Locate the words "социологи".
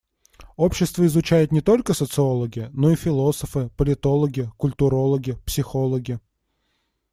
1.93-2.71